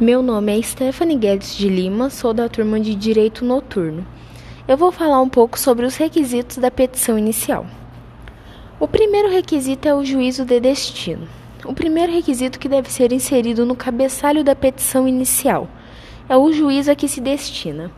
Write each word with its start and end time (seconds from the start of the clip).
Meu 0.00 0.24
nome 0.24 0.58
é 0.58 0.60
Stephanie 0.60 1.16
Guedes 1.16 1.54
de 1.54 1.68
Lima, 1.68 2.10
sou 2.10 2.34
da 2.34 2.48
turma 2.48 2.80
de 2.80 2.96
Direito 2.96 3.44
Noturno. 3.44 4.04
Eu 4.66 4.76
vou 4.76 4.90
falar 4.90 5.20
um 5.20 5.28
pouco 5.28 5.56
sobre 5.56 5.86
os 5.86 5.94
requisitos 5.94 6.58
da 6.58 6.68
petição 6.68 7.16
inicial. 7.16 7.64
O 8.80 8.88
primeiro 8.88 9.30
requisito 9.30 9.86
é 9.86 9.94
o 9.94 10.04
juízo 10.04 10.44
de 10.44 10.58
destino. 10.58 11.28
O 11.64 11.72
primeiro 11.72 12.12
requisito 12.12 12.58
que 12.58 12.68
deve 12.68 12.90
ser 12.90 13.12
inserido 13.12 13.64
no 13.64 13.76
cabeçalho 13.76 14.42
da 14.42 14.56
petição 14.56 15.06
inicial 15.06 15.68
é 16.28 16.36
o 16.36 16.52
juízo 16.52 16.90
a 16.90 16.96
que 16.96 17.06
se 17.06 17.20
destina. 17.20 17.88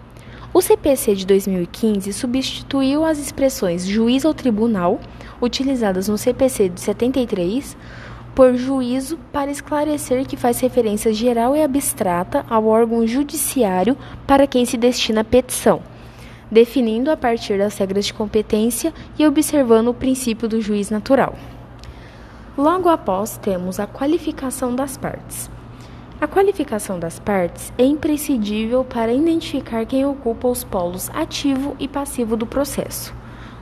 O 0.52 0.60
CPC 0.60 1.14
de 1.14 1.26
2015 1.26 2.12
substituiu 2.12 3.06
as 3.06 3.18
expressões 3.18 3.86
juiz 3.86 4.26
ou 4.26 4.34
tribunal, 4.34 5.00
utilizadas 5.40 6.08
no 6.08 6.18
CPC 6.18 6.68
de 6.68 6.78
73, 6.78 7.74
por 8.36 8.54
juízo 8.54 9.18
para 9.32 9.50
esclarecer 9.50 10.26
que 10.26 10.36
faz 10.36 10.60
referência 10.60 11.10
geral 11.10 11.56
e 11.56 11.62
abstrata 11.62 12.44
ao 12.50 12.66
órgão 12.66 13.06
judiciário 13.06 13.96
para 14.26 14.46
quem 14.46 14.66
se 14.66 14.76
destina 14.76 15.22
a 15.22 15.24
petição, 15.24 15.80
definindo 16.50 17.10
a 17.10 17.16
partir 17.16 17.56
das 17.56 17.78
regras 17.78 18.04
de 18.04 18.12
competência 18.12 18.92
e 19.18 19.26
observando 19.26 19.88
o 19.88 19.94
princípio 19.94 20.46
do 20.46 20.60
juiz 20.60 20.90
natural. 20.90 21.34
Logo 22.58 22.90
após, 22.90 23.38
temos 23.38 23.80
a 23.80 23.86
qualificação 23.86 24.76
das 24.76 24.98
partes. 24.98 25.50
A 26.20 26.26
qualificação 26.26 26.98
das 26.98 27.18
partes 27.18 27.72
é 27.78 27.84
imprescindível 27.84 28.84
para 28.84 29.14
identificar 29.14 29.86
quem 29.86 30.04
ocupa 30.04 30.46
os 30.46 30.62
polos 30.62 31.08
ativo 31.14 31.74
e 31.78 31.88
passivo 31.88 32.36
do 32.36 32.46
processo, 32.46 33.14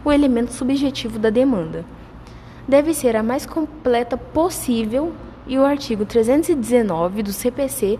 o 0.04 0.10
elemento 0.10 0.52
subjetivo 0.52 1.16
da 1.16 1.30
demanda 1.30 1.84
deve 2.66 2.94
ser 2.94 3.16
a 3.16 3.22
mais 3.22 3.46
completa 3.46 4.16
possível 4.16 5.12
e 5.46 5.58
o 5.58 5.64
artigo 5.64 6.04
319 6.04 7.22
do 7.22 7.32
CPC 7.32 7.98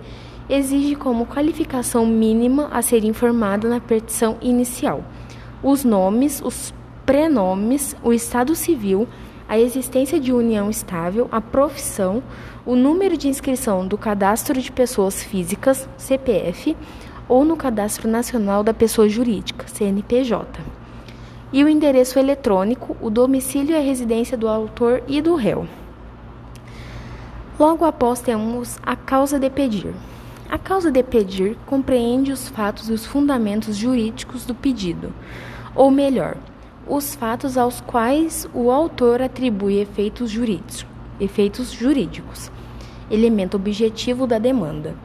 exige 0.48 0.94
como 0.94 1.26
qualificação 1.26 2.06
mínima 2.06 2.68
a 2.70 2.82
ser 2.82 3.04
informada 3.04 3.68
na 3.68 3.80
petição 3.80 4.36
inicial. 4.40 5.04
Os 5.62 5.84
nomes, 5.84 6.42
os 6.42 6.74
prenomes, 7.06 7.96
o 8.02 8.12
estado 8.12 8.54
civil, 8.54 9.08
a 9.48 9.58
existência 9.58 10.18
de 10.18 10.32
união 10.32 10.70
estável, 10.70 11.28
a 11.30 11.40
profissão, 11.40 12.22
o 12.64 12.74
número 12.74 13.16
de 13.16 13.28
inscrição 13.28 13.86
do 13.86 13.98
Cadastro 13.98 14.60
de 14.60 14.72
Pessoas 14.72 15.22
Físicas, 15.22 15.88
CPF, 15.98 16.76
ou 17.28 17.44
no 17.44 17.56
Cadastro 17.56 18.08
Nacional 18.08 18.62
da 18.62 18.72
Pessoa 18.72 19.08
Jurídica, 19.08 19.66
CNPJ 19.68 20.83
e 21.54 21.62
o 21.62 21.68
endereço 21.68 22.18
eletrônico, 22.18 22.96
o 23.00 23.08
domicílio 23.08 23.76
e 23.76 23.78
a 23.78 23.80
residência 23.80 24.36
do 24.36 24.48
autor 24.48 25.04
e 25.06 25.22
do 25.22 25.36
réu. 25.36 25.68
Logo 27.56 27.84
após 27.84 28.20
temos 28.20 28.76
a 28.82 28.96
causa 28.96 29.38
de 29.38 29.48
pedir. 29.48 29.94
A 30.50 30.58
causa 30.58 30.90
de 30.90 31.00
pedir 31.04 31.56
compreende 31.64 32.32
os 32.32 32.48
fatos 32.48 32.88
e 32.88 32.92
os 32.92 33.06
fundamentos 33.06 33.76
jurídicos 33.76 34.44
do 34.44 34.52
pedido, 34.52 35.14
ou 35.76 35.92
melhor, 35.92 36.36
os 36.88 37.14
fatos 37.14 37.56
aos 37.56 37.80
quais 37.80 38.48
o 38.52 38.68
autor 38.72 39.22
atribui 39.22 39.78
efeitos 39.78 40.32
jurídicos, 40.32 40.84
efeitos 41.20 41.70
jurídicos, 41.70 42.50
elemento 43.08 43.56
objetivo 43.56 44.26
da 44.26 44.40
demanda. 44.40 44.96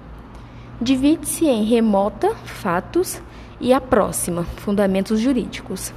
Divide-se 0.81 1.45
em 1.45 1.63
remota, 1.63 2.33
fatos, 2.43 3.21
e 3.61 3.71
a 3.71 3.79
próxima, 3.79 4.45
fundamentos 4.55 5.19
jurídicos. 5.19 5.93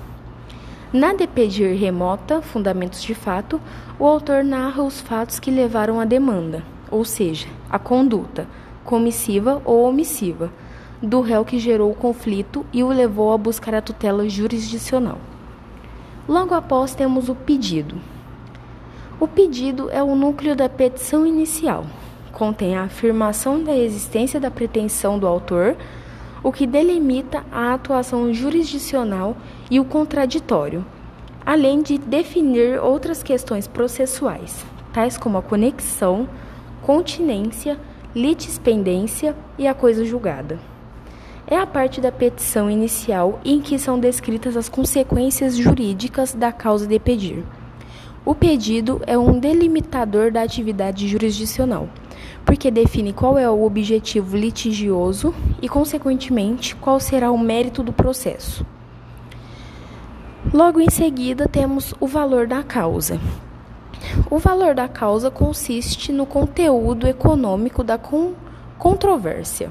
Na 0.92 1.14
de 1.14 1.26
pedir 1.26 1.74
remota, 1.74 2.42
fundamentos 2.42 3.02
de 3.02 3.14
fato, 3.14 3.58
o 3.98 4.06
autor 4.06 4.44
narra 4.44 4.82
os 4.82 5.00
fatos 5.00 5.40
que 5.40 5.50
levaram 5.50 5.98
à 5.98 6.04
demanda, 6.04 6.62
ou 6.90 7.02
seja, 7.02 7.46
a 7.70 7.78
conduta, 7.78 8.46
comissiva 8.84 9.62
ou 9.64 9.88
omissiva, 9.88 10.52
do 11.00 11.22
réu 11.22 11.46
que 11.46 11.58
gerou 11.58 11.90
o 11.90 11.94
conflito 11.94 12.66
e 12.70 12.84
o 12.84 12.88
levou 12.88 13.32
a 13.32 13.38
buscar 13.38 13.74
a 13.74 13.80
tutela 13.80 14.28
jurisdicional. 14.28 15.16
Logo 16.28 16.54
após 16.54 16.94
temos 16.94 17.30
o 17.30 17.34
pedido. 17.34 17.96
O 19.18 19.27
pedido 19.27 19.88
é 19.90 20.02
o 20.02 20.14
núcleo 20.14 20.55
da 20.55 20.68
petição 20.68 21.27
inicial. 21.27 21.86
Contém 22.33 22.77
a 22.77 22.83
afirmação 22.83 23.64
da 23.64 23.74
existência 23.74 24.38
da 24.38 24.50
pretensão 24.50 25.18
do 25.18 25.27
autor 25.27 25.74
o 26.42 26.51
que 26.51 26.67
delimita 26.67 27.45
a 27.53 27.73
atuação 27.73 28.33
jurisdicional 28.33 29.36
e 29.70 29.79
o 29.79 29.85
contraditório, 29.85 30.85
além 31.47 31.83
de 31.83 31.98
definir 31.98 32.80
outras 32.80 33.23
questões 33.23 33.67
processuais, 33.67 34.64
tais 34.92 35.17
como 35.17 35.39
a 35.39 35.42
conexão, 35.42 36.29
continência, 36.83 37.79
litispendência 38.14 39.36
e 39.57 39.67
a 39.67 39.75
coisa 39.75 40.05
julgada. 40.05 40.58
É 41.47 41.57
a 41.57 41.67
parte 41.67 42.01
da 42.01 42.11
petição 42.11 42.70
inicial 42.70 43.41
em 43.45 43.61
que 43.61 43.79
são 43.79 43.98
descritas 43.98 44.57
as 44.57 44.69
consequências 44.69 45.57
jurídicas 45.57 46.35
da 46.35 46.51
causa 46.51 46.86
de 46.86 46.98
pedir. 46.98 47.45
O 48.24 48.35
pedido 48.35 49.01
é 49.07 49.19
um 49.19 49.39
delimitador 49.39 50.30
da 50.30 50.42
atividade 50.42 51.09
jurisdicional 51.09 51.89
porque 52.45 52.70
define 52.70 53.13
qual 53.13 53.39
é 53.39 53.48
o 53.48 53.64
objetivo 53.64 54.36
litigioso 54.36 55.35
e, 55.61 55.69
consequentemente, 55.69 56.75
qual 56.77 57.01
será 57.01 57.30
o 57.30 57.39
mérito 57.39 57.83
do 57.83 57.92
processo. 57.92 58.64
Logo 60.53 60.80
em 60.80 60.91
seguida, 60.91 61.48
temos 61.48 61.95
o 62.01 62.07
valor 62.07 62.47
da 62.47 62.63
causa. 62.63 63.20
O 64.30 64.39
valor 64.39 64.75
da 64.75 64.89
causa 64.89 65.30
consiste 65.30 66.13
no 66.13 66.27
conteúdo 66.27 67.07
econômico 67.07 67.85
da 67.85 67.97
con 67.97 68.35
controvérsia, 68.79 69.70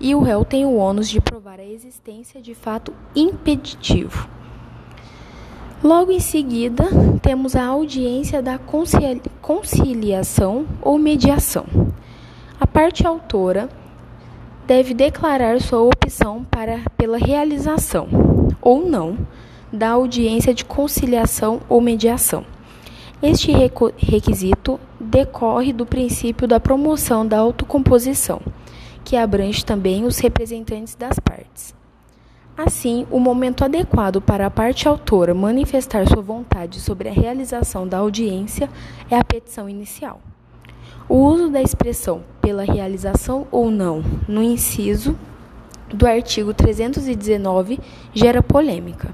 e 0.00 0.14
o 0.14 0.20
réu 0.20 0.44
tem 0.44 0.64
o 0.64 0.76
ônus 0.76 1.08
de 1.08 1.20
provar 1.20 1.58
a 1.58 1.64
existência 1.64 2.40
de 2.40 2.54
fato 2.54 2.92
impeditivo. 3.16 4.28
Logo 5.82 6.10
em 6.10 6.20
seguida, 6.20 6.84
temos 7.22 7.54
a 7.54 7.64
audiência 7.64 8.42
da 8.42 8.58
conciliação 9.40 10.66
ou 10.82 10.98
mediação. 10.98 11.66
A 12.60 12.66
parte 12.66 13.06
autora 13.06 13.68
deve 14.66 14.92
declarar 14.92 15.60
sua 15.60 15.80
opção 15.80 16.44
para, 16.50 16.80
pela 16.96 17.16
realização 17.16 18.08
ou 18.60 18.88
não 18.88 19.16
da 19.72 19.90
audiência 19.90 20.54
de 20.54 20.64
conciliação 20.64 21.60
ou 21.68 21.80
mediação. 21.80 22.44
Este 23.22 23.52
requisito 23.96 24.78
decorre 25.00 25.72
do 25.72 25.84
princípio 25.84 26.46
da 26.46 26.60
promoção 26.60 27.26
da 27.26 27.38
autocomposição, 27.38 28.40
que 29.04 29.16
abrange 29.16 29.64
também 29.64 30.04
os 30.04 30.18
representantes 30.18 30.94
das 30.94 31.18
partes. 31.18 31.74
Assim, 32.56 33.06
o 33.10 33.20
momento 33.20 33.64
adequado 33.64 34.20
para 34.20 34.46
a 34.46 34.50
parte 34.50 34.88
autora 34.88 35.32
manifestar 35.34 36.06
sua 36.08 36.22
vontade 36.22 36.80
sobre 36.80 37.08
a 37.08 37.12
realização 37.12 37.86
da 37.86 37.98
audiência 37.98 38.68
é 39.10 39.16
a 39.16 39.24
petição 39.24 39.68
inicial. 39.68 40.20
O 41.08 41.16
uso 41.16 41.50
da 41.50 41.62
expressão 41.62 42.22
pela 42.42 42.64
realização 42.64 43.46
ou 43.50 43.70
não 43.70 44.02
no 44.26 44.42
inciso 44.42 45.16
do 45.88 46.06
artigo 46.06 46.52
319 46.52 47.80
gera 48.12 48.42
polêmica. 48.42 49.08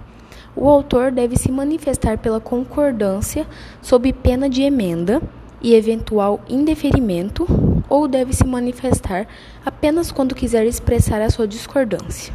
O 0.57 0.69
autor 0.69 1.11
deve 1.11 1.37
se 1.37 1.51
manifestar 1.51 2.19
pela 2.19 2.41
concordância 2.41 3.47
sob 3.83 4.13
pena 4.13 4.49
de 4.49 4.63
emenda 4.63 5.21
e 5.61 5.75
eventual 5.75 6.41
indeferimento, 6.49 7.47
ou 7.89 8.07
deve 8.07 8.33
se 8.33 8.47
manifestar 8.47 9.27
apenas 9.65 10.13
quando 10.13 10.35
quiser 10.35 10.67
expressar 10.67 11.21
a 11.21 11.31
sua 11.31 11.49
discordância. 11.49 12.33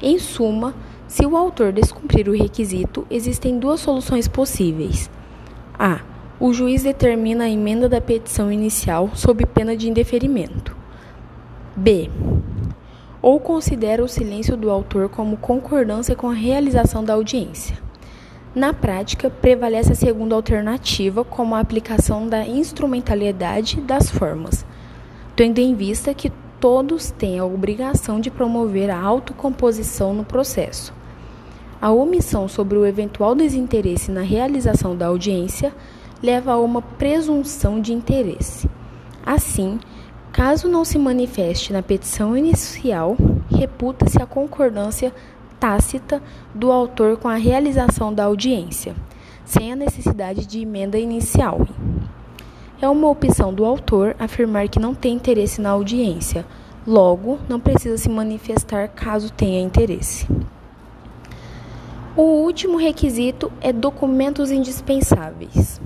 Em 0.00 0.18
suma, 0.18 0.74
se 1.06 1.26
o 1.26 1.36
autor 1.36 1.72
descumprir 1.72 2.28
o 2.28 2.36
requisito, 2.36 3.06
existem 3.10 3.58
duas 3.58 3.80
soluções 3.80 4.28
possíveis. 4.28 5.10
A. 5.78 6.00
O 6.38 6.52
juiz 6.52 6.84
determina 6.84 7.44
a 7.44 7.50
emenda 7.50 7.88
da 7.88 8.00
petição 8.00 8.52
inicial 8.52 9.10
sob 9.14 9.44
pena 9.46 9.76
de 9.76 9.88
indeferimento. 9.88 10.76
B. 11.74 12.08
Ou 13.20 13.40
considera 13.40 14.02
o 14.02 14.08
silêncio 14.08 14.56
do 14.56 14.70
autor 14.70 15.08
como 15.08 15.36
concordância 15.36 16.14
com 16.14 16.28
a 16.28 16.34
realização 16.34 17.04
da 17.04 17.14
audiência. 17.14 17.76
Na 18.54 18.72
prática, 18.72 19.28
prevalece 19.28 19.92
a 19.92 19.94
segunda 19.94 20.34
alternativa, 20.34 21.24
como 21.24 21.54
a 21.54 21.60
aplicação 21.60 22.26
da 22.26 22.46
instrumentalidade 22.46 23.80
das 23.80 24.10
formas, 24.10 24.64
tendo 25.36 25.58
em 25.58 25.74
vista 25.74 26.14
que 26.14 26.32
todos 26.58 27.10
têm 27.10 27.38
a 27.38 27.44
obrigação 27.44 28.20
de 28.20 28.30
promover 28.30 28.90
a 28.90 29.00
autocomposição 29.00 30.14
no 30.14 30.24
processo. 30.24 30.92
A 31.80 31.92
omissão 31.92 32.48
sobre 32.48 32.76
o 32.76 32.84
eventual 32.84 33.36
desinteresse 33.36 34.10
na 34.10 34.22
realização 34.22 34.96
da 34.96 35.06
audiência 35.06 35.72
leva 36.20 36.52
a 36.52 36.58
uma 36.58 36.82
presunção 36.82 37.80
de 37.80 37.92
interesse. 37.92 38.68
Assim, 39.24 39.78
caso 40.32 40.68
não 40.68 40.84
se 40.84 40.98
manifeste 40.98 41.72
na 41.72 41.82
petição 41.82 42.36
inicial, 42.36 43.16
reputa-se 43.50 44.20
a 44.22 44.26
concordância 44.26 45.12
tácita 45.58 46.22
do 46.54 46.70
autor 46.70 47.16
com 47.16 47.28
a 47.28 47.34
realização 47.34 48.12
da 48.12 48.24
audiência, 48.24 48.94
sem 49.44 49.72
a 49.72 49.76
necessidade 49.76 50.46
de 50.46 50.60
emenda 50.60 50.98
inicial. 50.98 51.66
É 52.80 52.88
uma 52.88 53.08
opção 53.08 53.52
do 53.52 53.64
autor 53.64 54.14
afirmar 54.18 54.68
que 54.68 54.78
não 54.78 54.94
tem 54.94 55.14
interesse 55.14 55.60
na 55.60 55.70
audiência, 55.70 56.46
logo, 56.86 57.38
não 57.48 57.58
precisa 57.58 57.98
se 57.98 58.08
manifestar 58.08 58.88
caso 58.88 59.32
tenha 59.32 59.60
interesse. 59.60 60.26
O 62.16 62.22
último 62.42 62.78
requisito 62.78 63.52
é 63.60 63.72
documentos 63.72 64.50
indispensáveis. 64.50 65.80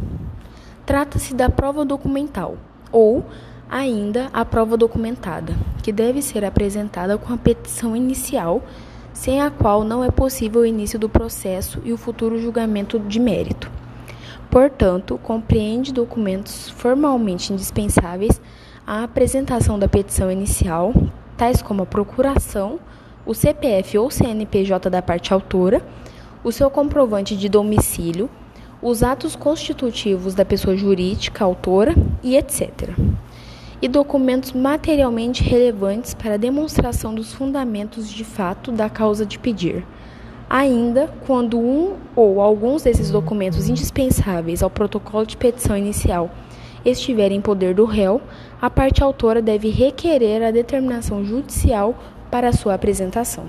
Trata-se 0.84 1.34
da 1.34 1.48
prova 1.48 1.84
documental, 1.84 2.56
ou 2.90 3.24
ainda 3.72 4.28
a 4.34 4.44
prova 4.44 4.76
documentada, 4.76 5.56
que 5.82 5.90
deve 5.90 6.20
ser 6.20 6.44
apresentada 6.44 7.16
com 7.16 7.32
a 7.32 7.38
petição 7.38 7.96
inicial, 7.96 8.62
sem 9.14 9.40
a 9.40 9.50
qual 9.50 9.82
não 9.82 10.04
é 10.04 10.10
possível 10.10 10.60
o 10.60 10.66
início 10.66 10.98
do 10.98 11.08
processo 11.08 11.80
e 11.82 11.92
o 11.92 11.96
futuro 11.96 12.38
julgamento 12.38 12.98
de 12.98 13.18
mérito. 13.18 13.70
Portanto, 14.50 15.18
compreende 15.22 15.92
documentos 15.92 16.68
formalmente 16.68 17.52
indispensáveis 17.52 18.40
à 18.86 19.02
apresentação 19.02 19.78
da 19.78 19.88
petição 19.88 20.30
inicial, 20.30 20.92
tais 21.36 21.62
como 21.62 21.82
a 21.82 21.86
procuração, 21.86 22.78
o 23.24 23.32
CPF 23.32 23.96
ou 23.96 24.10
CNPJ 24.10 24.90
da 24.90 25.00
parte 25.00 25.32
autora 25.32 25.82
o 26.44 26.50
seu 26.50 26.68
comprovante 26.68 27.36
de 27.36 27.48
domicílio, 27.48 28.28
os 28.80 29.02
atos 29.02 29.36
constitutivos 29.36 30.34
da 30.34 30.44
pessoa 30.44 30.76
jurídica 30.76 31.44
autora 31.44 31.94
e 32.22 32.36
etc. 32.36 32.90
E 33.82 33.88
documentos 33.88 34.52
materialmente 34.52 35.42
relevantes 35.42 36.14
para 36.14 36.34
a 36.34 36.36
demonstração 36.36 37.12
dos 37.12 37.34
fundamentos 37.34 38.08
de 38.08 38.22
fato 38.22 38.70
da 38.70 38.88
causa 38.88 39.26
de 39.26 39.40
pedir. 39.40 39.84
Ainda, 40.48 41.12
quando 41.26 41.58
um 41.58 41.96
ou 42.14 42.40
alguns 42.40 42.84
desses 42.84 43.10
documentos 43.10 43.68
indispensáveis 43.68 44.62
ao 44.62 44.70
protocolo 44.70 45.26
de 45.26 45.36
petição 45.36 45.76
inicial 45.76 46.30
estiverem 46.84 47.38
em 47.38 47.40
poder 47.40 47.74
do 47.74 47.84
réu, 47.84 48.20
a 48.60 48.70
parte 48.70 49.02
autora 49.02 49.42
deve 49.42 49.68
requerer 49.68 50.44
a 50.44 50.52
determinação 50.52 51.24
judicial 51.24 51.98
para 52.30 52.52
sua 52.52 52.74
apresentação. 52.74 53.46